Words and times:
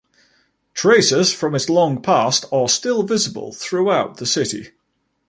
Traces 0.73 1.31
from 1.31 1.53
its 1.53 1.69
long 1.69 2.01
past 2.01 2.45
are 2.51 2.67
still 2.67 3.03
visible 3.03 3.53
throughout 3.53 4.17
the 4.17 4.25
city. 4.25 4.69